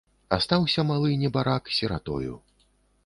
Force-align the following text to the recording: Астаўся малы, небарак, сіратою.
Астаўся 0.37 0.85
малы, 0.91 1.11
небарак, 1.25 1.63
сіратою. 1.81 2.33